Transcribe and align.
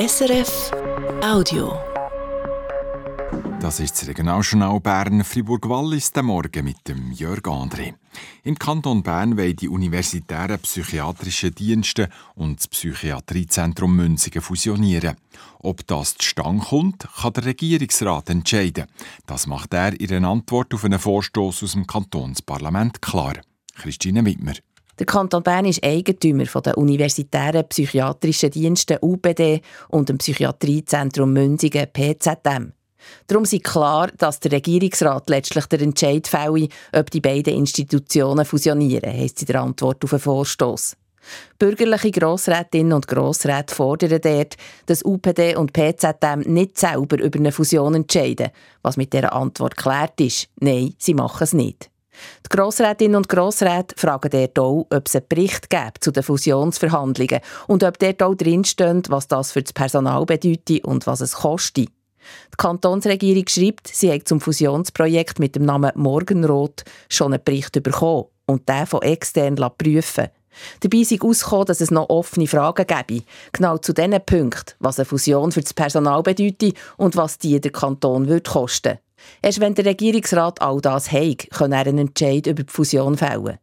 SRF 0.00 0.70
Audio. 1.22 1.78
Das 3.60 3.80
ist 3.80 4.00
das 4.00 4.08
Regionaljournal 4.08 4.80
Bern 4.80 5.22
Fribourg-Wallis 5.22 6.12
der 6.12 6.22
Morgen 6.22 6.64
mit 6.64 6.88
dem 6.88 7.12
Jörg 7.12 7.42
André. 7.42 7.92
Im 8.42 8.58
Kanton 8.58 9.02
Bern 9.02 9.36
wollen 9.36 9.56
die 9.56 9.68
universitären 9.68 10.58
psychiatrischen 10.60 11.54
Dienste 11.54 12.08
und 12.34 12.60
das 12.60 12.68
Psychiatriezentrum 12.68 13.94
Münzigen 13.94 14.40
fusionieren. 14.40 15.16
Ob 15.58 15.86
das 15.86 16.14
zustande 16.14 16.64
kommt, 16.64 17.06
kann 17.20 17.34
der 17.34 17.44
Regierungsrat 17.44 18.30
entscheiden. 18.30 18.86
Das 19.26 19.46
macht 19.46 19.74
er 19.74 20.00
in 20.00 20.14
einer 20.14 20.30
Antwort 20.30 20.72
auf 20.72 20.84
einen 20.84 20.98
Vorstoß 20.98 21.62
aus 21.62 21.72
dem 21.72 21.86
Kantonsparlament 21.86 23.02
klar. 23.02 23.34
Christine 23.74 24.24
Wittmer. 24.24 24.54
Der 25.00 25.06
Kanton 25.06 25.42
Bern 25.42 25.64
ist 25.64 25.82
Eigentümer 25.82 26.44
der 26.44 26.76
universitären 26.76 27.66
psychiatrischen 27.66 28.50
Dienste 28.50 28.98
UPD 29.00 29.62
und 29.88 30.10
dem 30.10 30.18
Psychiatriezentrum 30.18 31.32
Münzigen 31.32 31.86
PZM. 31.90 32.74
Darum 33.26 33.44
ist 33.44 33.64
klar, 33.64 34.08
dass 34.18 34.40
der 34.40 34.52
Regierungsrat 34.52 35.30
letztlich 35.30 35.64
den 35.64 35.80
Entscheid 35.80 36.28
fälle, 36.28 36.68
ob 36.92 37.10
die 37.10 37.22
beiden 37.22 37.54
Institutionen 37.54 38.44
fusionieren, 38.44 39.10
heisst 39.10 39.40
in 39.40 39.46
der 39.46 39.62
Antwort 39.62 40.04
auf 40.04 40.10
den 40.10 40.18
Vorstoß. 40.18 40.98
Bürgerliche 41.58 42.10
Grossrätinnen 42.10 42.92
und 42.92 43.08
Grossräte 43.08 43.74
fordern 43.74 44.20
dort, 44.22 44.56
dass 44.84 45.02
UPD 45.02 45.56
und 45.56 45.72
PZM 45.72 46.40
nicht 46.44 46.76
selber 46.76 47.18
über 47.18 47.38
eine 47.38 47.52
Fusion 47.52 47.94
entscheiden, 47.94 48.50
was 48.82 48.98
mit 48.98 49.14
dieser 49.14 49.32
Antwort 49.32 49.78
klärt 49.78 50.20
ist. 50.20 50.48
Nein, 50.60 50.92
sie 50.98 51.14
machen 51.14 51.44
es 51.44 51.54
nicht. 51.54 51.90
Die 52.44 52.56
Grossrätinnen 52.56 53.16
und 53.16 53.28
Grossräte 53.28 53.94
fragen 53.96 54.30
dort 54.30 54.58
auch, 54.58 54.86
ob 54.90 55.06
es 55.06 55.16
einen 55.16 55.26
Bericht 55.28 55.70
gibt 55.70 56.02
zu 56.02 56.10
den 56.10 56.22
Fusionsverhandlungen 56.22 57.40
und 57.66 57.84
ob 57.84 57.98
dort 57.98 58.22
auch 58.22 58.34
drinsteht, 58.34 59.10
was 59.10 59.28
das 59.28 59.52
für 59.52 59.62
das 59.62 59.72
Personal 59.72 60.24
bedeutet 60.26 60.84
und 60.84 61.06
was 61.06 61.20
es 61.20 61.34
kostet. 61.34 61.88
Die 61.88 62.56
Kantonsregierung 62.56 63.48
schreibt, 63.48 63.88
sie 63.88 64.12
hat 64.12 64.28
zum 64.28 64.40
Fusionsprojekt 64.40 65.38
mit 65.38 65.56
dem 65.56 65.64
Namen 65.64 65.92
Morgenrot 65.94 66.84
schon 67.08 67.32
einen 67.32 67.42
Bericht 67.42 67.82
bekommen 67.82 68.26
und 68.46 68.68
den 68.68 68.86
von 68.86 69.02
extern 69.02 69.56
prüfen 69.78 70.28
Dabei 70.80 70.98
ist 70.98 71.10
herausgekommen, 71.12 71.66
dass 71.66 71.80
es 71.80 71.90
noch 71.90 72.08
offene 72.08 72.46
Fragen 72.46 72.86
gäbe. 72.86 73.24
Genau 73.52 73.78
zu 73.78 73.92
diesen 73.92 74.20
Punkten, 74.24 74.74
was 74.80 74.98
eine 74.98 75.06
Fusion 75.06 75.52
für 75.52 75.60
das 75.60 75.74
Personal 75.74 76.22
bedeutet 76.22 76.74
und 76.96 77.16
was 77.16 77.38
die 77.38 77.60
der 77.60 77.72
Kanton 77.72 78.28
würde 78.28 78.50
kosten 78.50 78.98
Erst 79.42 79.60
wenn 79.60 79.74
der 79.74 79.86
Regierungsrat 79.86 80.60
all 80.60 80.80
das 80.80 81.10
hat, 81.12 81.50
kann 81.50 81.72
er 81.72 81.86
einen 81.86 81.98
Entscheid 81.98 82.46
über 82.46 82.62
die 82.62 82.72
Fusion 82.72 83.16
fällen. 83.16 83.58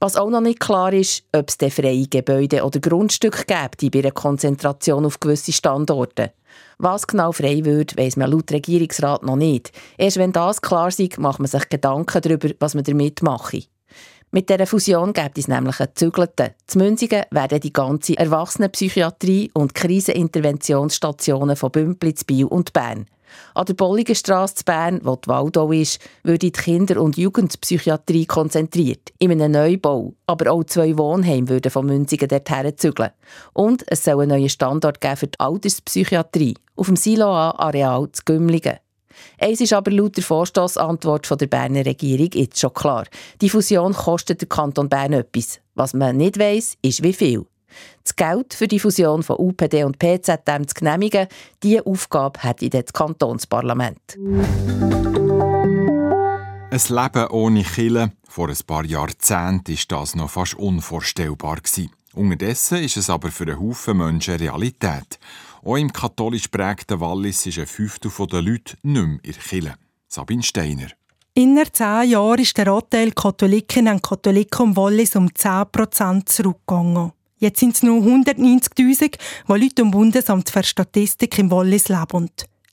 Was 0.00 0.16
auch 0.16 0.30
noch 0.30 0.40
nicht 0.40 0.60
klar 0.60 0.92
ist, 0.92 1.24
ob 1.32 1.48
es 1.48 1.72
freie 1.72 2.06
Gebäude 2.06 2.64
oder 2.64 2.80
Grundstücke 2.80 3.44
gibt 3.44 3.92
bei 3.92 4.00
einer 4.00 4.10
Konzentration 4.10 5.04
auf 5.04 5.20
gewisse 5.20 5.52
Standorte. 5.52 6.32
Was 6.78 7.06
genau 7.06 7.32
frei 7.32 7.64
wird, 7.64 7.96
weiss 7.96 8.16
man 8.16 8.30
laut 8.30 8.50
Regierungsrat 8.50 9.22
noch 9.22 9.36
nicht. 9.36 9.70
Erst 9.96 10.16
wenn 10.16 10.32
das 10.32 10.60
klar 10.60 10.88
ist, 10.88 11.18
macht 11.18 11.38
man 11.38 11.48
sich 11.48 11.68
Gedanken 11.68 12.20
darüber, 12.20 12.50
was 12.58 12.74
man 12.74 12.84
damit 12.84 13.22
mache. 13.22 13.62
Mit 14.34 14.48
dieser 14.48 14.66
Fusion 14.66 15.12
gibt 15.12 15.36
es 15.36 15.46
nämlich 15.46 15.78
einen 15.78 15.94
Zügelten. 15.94 16.52
Zu 16.66 16.78
Münzigen 16.78 17.24
werden 17.30 17.60
die 17.60 17.72
ganze 17.72 18.16
Erwachsenenpsychiatrie 18.16 19.50
und 19.52 19.74
Kriseninterventionsstationen 19.74 21.54
von 21.54 21.70
Bümplitz, 21.70 22.24
Biel 22.24 22.46
und 22.46 22.72
Bern. 22.72 23.04
An 23.54 23.66
der 23.66 23.74
Bolligenstrasse 23.74 24.54
zu 24.54 24.64
Bern, 24.64 25.00
wo 25.02 25.16
die 25.16 25.28
Waldau 25.28 25.70
ist, 25.70 26.00
würde 26.22 26.38
die 26.38 26.50
Kinder- 26.50 27.02
und 27.02 27.18
Jugendpsychiatrie 27.18 28.24
konzentriert. 28.24 29.12
In 29.18 29.32
einem 29.32 29.52
Neubau. 29.52 30.14
Aber 30.26 30.50
auch 30.50 30.64
zwei 30.64 30.96
Wohnheime 30.96 31.50
würden 31.50 31.70
von 31.70 31.84
Münzigen 31.84 32.28
dorthin 32.28 32.78
zügeln. 32.78 33.10
Und 33.52 33.84
es 33.88 34.02
soll 34.02 34.22
einen 34.22 34.30
neuen 34.30 34.48
Standort 34.48 35.02
geben 35.02 35.16
für 35.18 35.26
die 35.26 35.40
Alterspsychiatrie 35.40 36.54
auf 36.76 36.86
dem 36.86 36.96
Siloa-Areal 36.96 38.10
zu 38.12 38.22
Gümligen. 38.24 38.78
Eins 39.40 39.60
ist 39.60 39.72
aber 39.72 39.90
laut 39.90 40.16
der 40.16 40.24
Vorstossantwort 40.24 41.40
der 41.40 41.46
Berner 41.46 41.84
Regierung 41.86 42.30
jetzt 42.34 42.60
schon 42.60 42.72
klar. 42.72 43.04
Die 43.40 43.48
Fusion 43.48 43.92
kostet 43.92 44.40
der 44.40 44.48
Kanton 44.48 44.88
Bern 44.88 45.12
etwas. 45.12 45.60
Was 45.74 45.94
man 45.94 46.16
nicht 46.16 46.38
weiss, 46.38 46.76
ist 46.82 47.02
wie 47.02 47.12
viel. 47.12 47.46
Das 48.04 48.16
Geld 48.16 48.54
für 48.54 48.68
die 48.68 48.78
Fusion 48.78 49.22
von 49.22 49.36
UPD 49.38 49.84
und 49.84 49.98
PZM 49.98 50.66
zu 50.66 50.74
genehmigen, 50.74 51.28
diese 51.62 51.86
Aufgabe 51.86 52.42
hat 52.42 52.62
das 52.62 52.92
Kantonsparlament. 52.92 54.18
Ein 56.70 56.80
Leben 56.88 57.26
ohne 57.28 57.62
Kille. 57.64 58.12
Vor 58.28 58.48
ein 58.48 58.56
paar 58.66 58.84
Jahrzehnten 58.84 59.76
war 59.76 60.00
das 60.00 60.14
noch 60.14 60.30
fast 60.30 60.54
unvorstellbar. 60.54 61.58
Unterdessen 62.14 62.78
ist 62.78 62.96
es 62.96 63.10
aber 63.10 63.30
für 63.30 63.44
einen 63.44 63.60
Haufen 63.60 63.98
Menschen 63.98 64.36
Realität. 64.36 65.18
Auch 65.64 65.76
im 65.76 65.92
katholisch 65.92 66.48
prägten 66.48 66.98
Wallis 66.98 67.46
ist 67.46 67.58
ein 67.58 67.66
Fünftel 67.66 68.10
der 68.26 68.42
Leute 68.42 68.76
nicht 68.82 68.94
mehr 68.94 69.04
in 69.04 69.20
der 69.22 69.34
Kirche. 69.34 69.74
Sabine 70.08 70.42
Steiner. 70.42 70.88
Inner 71.34 71.72
zehn 71.72 72.10
Jahren 72.10 72.40
ist 72.40 72.58
der 72.58 72.66
Anteil 72.66 73.12
Katholikinnen 73.12 73.94
und 73.94 74.02
Katholiken 74.02 74.70
im 74.70 74.76
Wallis 74.76 75.14
um 75.14 75.28
10% 75.28 76.26
zurückgegangen. 76.26 77.12
Jetzt 77.38 77.60
sind 77.60 77.76
es 77.76 77.82
nur 77.82 78.02
190.000, 78.02 79.16
die 79.48 79.52
Leute 79.52 79.82
im 79.82 79.92
Bundesamt 79.92 80.50
für 80.50 80.64
Statistik 80.64 81.38
im 81.38 81.50
Wallis 81.50 81.88
leben. 81.88 82.28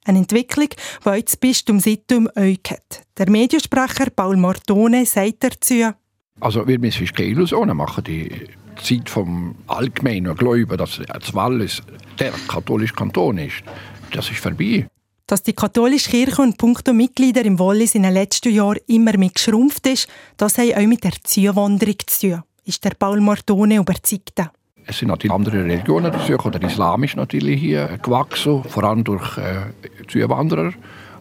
Eine 0.05 0.17
Entwicklung, 0.17 0.69
die 1.05 1.09
jetzt 1.09 1.39
bis 1.39 1.63
zum 1.63 1.79
Situm 1.79 2.27
hat. 2.35 3.03
Der 3.17 3.29
Mediensprecher 3.29 4.09
Paul 4.09 4.35
Martone 4.35 5.05
sagt 5.05 5.43
dazu, 5.43 5.93
also 6.41 6.65
wir 6.67 6.79
müssen 6.79 7.05
keine 7.07 7.29
Illusionen 7.29 7.75
machen. 7.75 8.03
Die 8.03 8.47
Zeit 8.81 9.09
vom 9.09 9.55
allgemeinen 9.67 10.35
Glauben, 10.35 10.77
dass 10.77 11.01
das 11.07 11.33
Wallis 11.33 11.81
der 12.19 12.31
katholische 12.47 12.93
Kanton 12.93 13.37
ist, 13.37 13.63
das 14.11 14.29
ist 14.29 14.39
vorbei. 14.39 14.87
Dass 15.27 15.43
die 15.43 15.53
katholische 15.53 16.09
Kirche 16.09 16.41
und 16.41 16.57
punkto 16.57 16.91
Mitglieder 16.91 17.45
im 17.45 17.59
Wallis 17.59 17.93
in 17.93 18.03
den 18.03 18.13
letzten 18.13 18.51
Jahren 18.51 18.79
immer 18.87 19.15
mehr 19.17 19.29
geschrumpft 19.29 19.85
ist, 19.85 20.07
das 20.37 20.57
hat 20.57 20.75
auch 20.75 20.87
mit 20.87 21.03
der 21.03 21.13
Zuwanderung 21.23 21.97
zu 22.07 22.29
tun, 22.29 22.43
ist 22.65 22.83
der 22.83 22.91
Paul 22.97 23.21
Martone 23.21 23.75
überzeugt. 23.75 24.41
Es 24.87 24.97
sind 24.97 25.09
natürlich 25.09 25.31
andere 25.31 25.63
Religionen 25.63 26.11
dazu, 26.11 26.33
oder 26.33 26.59
Islam 26.63 27.03
ist 27.03 27.15
natürlich 27.15 27.59
hier 27.59 27.99
gewachsen, 28.01 28.63
vor 28.63 28.83
allem 28.85 29.03
durch 29.03 29.37
äh, 29.37 29.67
Zuwanderer. 30.07 30.73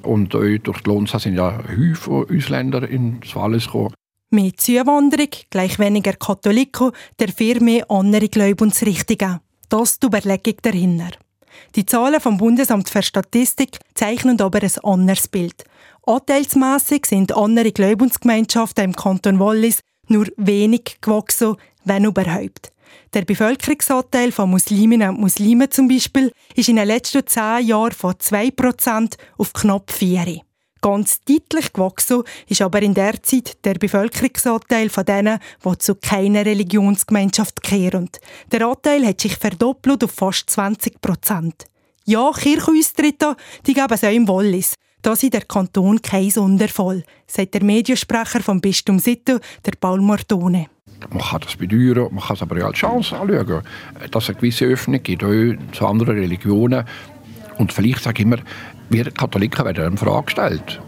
Und 0.02 0.34
auch 0.34 0.58
durch 0.62 0.80
die 0.80 0.88
Lonsa 0.88 1.18
sind 1.18 1.34
ja 1.34 1.58
Häufige 1.68 2.34
Ausländer 2.34 2.88
ins 2.88 3.36
Wallis 3.36 3.66
gekommen. 3.66 3.92
Mehr 4.30 4.52
Zuwanderung, 4.56 5.30
gleich 5.48 5.78
weniger 5.78 6.12
Katholiken, 6.12 6.92
dafür 7.16 7.62
mehr 7.62 7.90
andere 7.90 8.28
Glaubensrichtungen. 8.28 9.40
Das 9.70 9.92
ist 9.92 10.02
die 10.02 10.06
Überlegung 10.06 10.56
dahinter. 10.60 11.10
Die 11.74 11.86
Zahlen 11.86 12.20
vom 12.20 12.36
Bundesamt 12.36 12.90
für 12.90 13.02
Statistik 13.02 13.78
zeichnen 13.94 14.38
aber 14.40 14.62
ein 14.62 14.84
anderes 14.84 15.28
Bild. 15.28 15.64
Anteilsmässig 16.06 17.06
sind 17.06 17.34
andere 17.34 17.72
Glaubensgemeinschaften 17.72 18.84
im 18.84 18.96
Kanton 18.96 19.38
Wallis 19.38 19.80
nur 20.08 20.26
wenig 20.36 20.98
gewachsen, 21.00 21.56
wenn 21.84 22.04
überhaupt. 22.04 22.72
Der 23.14 23.22
Bevölkerungsanteil 23.22 24.30
von 24.32 24.50
Musliminnen 24.50 25.10
und 25.10 25.20
Muslimen 25.20 25.70
zum 25.70 25.88
Beispiel 25.88 26.32
ist 26.54 26.68
in 26.68 26.76
den 26.76 26.86
letzten 26.86 27.26
zehn 27.26 27.66
Jahren 27.66 27.92
von 27.92 28.12
2% 28.12 29.14
auf 29.38 29.52
knapp 29.54 29.90
4%. 29.90 30.42
Ganz 30.80 31.22
deutlich 31.24 31.72
gewachsen 31.72 32.22
ist 32.46 32.62
aber 32.62 32.82
in 32.82 32.94
der 32.94 33.22
Zeit 33.22 33.64
der 33.64 33.74
Bevölkerungsanteil 33.74 34.88
von 34.88 35.04
denen, 35.04 35.38
die 35.64 35.78
zu 35.78 35.96
keiner 35.96 36.46
Religionsgemeinschaft 36.46 37.62
kehren. 37.62 38.10
Der 38.52 38.66
Anteil 38.66 39.06
hat 39.06 39.20
sich 39.20 39.36
verdoppelt 39.36 40.04
auf 40.04 40.12
fast 40.12 40.48
20 40.50 41.00
Prozent. 41.00 41.64
Ja, 42.04 42.30
Kirchenaustritte, 42.32 43.36
die 43.66 43.74
geben 43.74 43.92
es 43.92 44.04
auch 44.04 44.12
im 44.12 44.28
Wallis. 44.28 44.74
Da 45.02 45.12
ist 45.12 45.32
der 45.32 45.42
Kanton 45.42 46.00
kein 46.02 46.30
Sonderfall, 46.30 47.04
sagt 47.26 47.54
der 47.54 47.62
Mediensprecher 47.62 48.40
vom 48.40 48.60
Bistum 48.60 48.98
Sitte, 48.98 49.40
der 49.64 49.72
Paul 49.78 50.00
Mortone. 50.00 50.66
Man 51.10 51.22
kann 51.22 51.40
das 51.40 51.54
bedauern, 51.54 52.12
man 52.12 52.24
kann 52.24 52.34
es 52.34 52.42
aber 52.42 52.56
auch 52.62 52.68
als 52.68 52.78
Chance 52.78 53.16
anschauen, 53.16 53.62
dass 54.10 54.24
es 54.24 54.30
eine 54.30 54.38
gewisse 54.38 54.64
Öffnung 54.64 55.02
gibt 55.02 55.22
auch 55.22 55.54
zu 55.72 55.86
anderen 55.86 56.18
Religionen. 56.18 56.84
Und 57.58 57.72
vielleicht 57.72 58.02
sage 58.02 58.22
ich 58.22 58.26
immer, 58.26 58.38
wir 58.88 59.10
Katholiken 59.10 59.64
werden 59.64 59.84
eine 59.84 59.96
Frage 59.96 60.26
gestellt. 60.26 60.80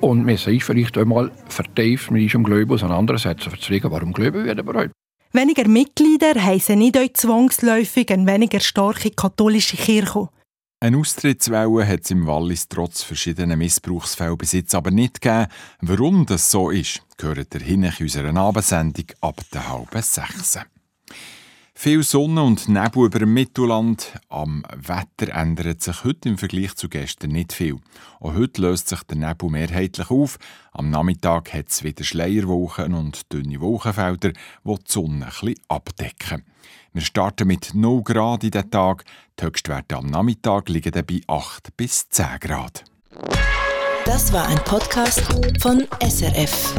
Und 0.00 0.26
wir 0.26 0.38
sich 0.38 0.64
vielleicht 0.64 0.96
einmal 0.98 1.30
vertieft 1.48 2.10
mit 2.10 2.22
unserem 2.22 2.44
Glauben 2.44 2.72
auseinandersetzen, 2.72 3.50
um 3.52 3.58
zu 3.58 3.72
fragen, 3.72 3.90
warum 3.90 4.12
glauben 4.12 4.44
wir 4.44 4.58
überhaupt? 4.58 4.92
Weniger 5.32 5.68
Mitglieder 5.68 6.42
heissen 6.42 6.80
nicht 6.80 6.96
euch 6.96 7.14
zwangsläufig 7.14 8.10
eine 8.10 8.26
weniger 8.26 8.60
starke 8.60 9.10
katholische 9.10 9.76
Kirche. 9.76 10.28
Eine 10.82 10.96
Austrittswelle 10.96 11.86
hat 11.86 12.00
es 12.04 12.10
im 12.10 12.26
Wallis 12.26 12.66
trotz 12.66 13.02
verschiedener 13.02 13.54
Missbrauchsfälle 13.54 14.36
bis 14.36 14.52
jetzt 14.52 14.74
aber 14.74 14.90
nicht 14.90 15.20
gegeben. 15.20 15.46
Warum 15.82 16.24
das 16.24 16.50
so 16.50 16.70
ist, 16.70 17.02
gehört 17.18 17.54
ihr 17.54 17.60
hin 17.60 17.82
in 17.84 17.92
unserer 18.00 18.34
Abendsendung 18.34 19.04
ab 19.20 19.40
der 19.52 19.68
halben 19.68 20.02
sechs. 20.02 20.58
Viel 21.82 22.02
Sonne 22.02 22.42
und 22.42 22.68
Nebel 22.68 23.06
über 23.06 23.20
dem 23.20 23.32
Mittelland. 23.32 24.12
Am 24.28 24.66
Wetter 24.76 25.34
ändert 25.34 25.80
sich 25.80 26.04
heute 26.04 26.28
im 26.28 26.36
Vergleich 26.36 26.74
zu 26.74 26.90
gestern 26.90 27.30
nicht 27.30 27.54
viel. 27.54 27.78
Auch 28.20 28.34
heute 28.34 28.60
löst 28.60 28.88
sich 28.88 29.02
der 29.04 29.16
Nebel 29.16 29.48
mehrheitlich 29.48 30.10
auf. 30.10 30.36
Am 30.72 30.90
Nachmittag 30.90 31.54
hat 31.54 31.70
es 31.70 31.82
wieder 31.82 32.04
Schleierwolken 32.04 32.92
und 32.92 33.32
dünne 33.32 33.62
Wolkenfelder, 33.62 34.32
die 34.32 34.74
die 34.74 34.82
Sonne 34.84 35.24
bisschen 35.24 35.54
abdecken. 35.68 36.44
Wir 36.92 37.00
starten 37.00 37.48
mit 37.48 37.72
0 37.72 38.02
Grad 38.02 38.44
in 38.44 38.50
den 38.50 38.70
Tag. 38.70 39.06
Die 39.38 39.46
Höchstwerte 39.46 39.96
am 39.96 40.04
Nachmittag 40.04 40.68
liegen 40.68 40.92
bei 40.92 41.22
8 41.28 41.74
bis 41.78 42.10
10 42.10 42.40
Grad. 42.40 42.84
Das 44.04 44.30
war 44.34 44.46
ein 44.48 44.62
Podcast 44.64 45.22
von 45.62 45.86
SRF. 46.06 46.74